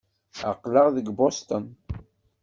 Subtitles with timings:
[0.49, 1.65] Aql-aɣ deg Boston.